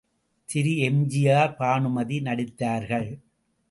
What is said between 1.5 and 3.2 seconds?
Bhanumathi நடித்தார்கள்.